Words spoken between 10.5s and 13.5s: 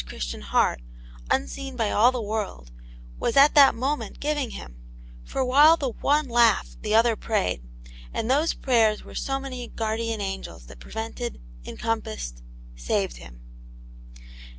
that prevented, encom passed ^saved him.